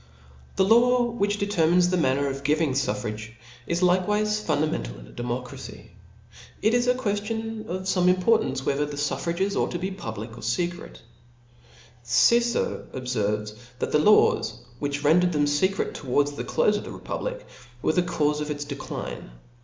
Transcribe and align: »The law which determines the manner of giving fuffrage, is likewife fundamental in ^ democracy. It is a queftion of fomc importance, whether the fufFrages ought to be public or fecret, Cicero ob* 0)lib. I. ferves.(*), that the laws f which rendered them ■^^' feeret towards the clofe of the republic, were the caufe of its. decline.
»The 0.55 0.65
law 0.65 1.03
which 1.11 1.37
determines 1.37 1.91
the 1.91 1.95
manner 1.97 2.25
of 2.27 2.43
giving 2.43 2.71
fuffrage, 2.71 3.33
is 3.67 3.81
likewife 3.81 4.41
fundamental 4.43 4.97
in 4.97 5.05
^ 5.05 5.15
democracy. 5.15 5.91
It 6.59 6.73
is 6.73 6.87
a 6.87 6.95
queftion 6.95 7.67
of 7.67 7.83
fomc 7.83 8.07
importance, 8.07 8.65
whether 8.65 8.87
the 8.87 8.97
fufFrages 8.97 9.55
ought 9.55 9.69
to 9.69 9.77
be 9.77 9.91
public 9.91 10.31
or 10.31 10.41
fecret, 10.41 11.01
Cicero 12.01 12.87
ob* 12.95 13.03
0)lib. 13.03 13.21
I. 13.29 13.39
ferves.(*), 13.43 13.55
that 13.77 13.91
the 13.91 13.99
laws 13.99 14.53
f 14.53 14.67
which 14.79 15.03
rendered 15.03 15.33
them 15.33 15.45
■^^' 15.45 15.47
feeret 15.69 15.93
towards 15.93 16.31
the 16.31 16.45
clofe 16.45 16.77
of 16.79 16.83
the 16.83 16.91
republic, 16.91 17.45
were 17.83 17.93
the 17.93 18.01
caufe 18.01 18.41
of 18.41 18.49
its. 18.49 18.65
decline. 18.65 19.29